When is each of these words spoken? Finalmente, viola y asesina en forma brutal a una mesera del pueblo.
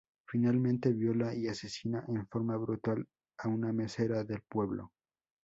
Finalmente, 0.25 0.93
viola 0.93 1.31
y 1.35 1.47
asesina 1.47 2.03
en 2.07 2.25
forma 2.27 2.57
brutal 2.57 3.05
a 3.37 3.49
una 3.49 3.71
mesera 3.71 4.23
del 4.23 4.41
pueblo. 4.49 4.89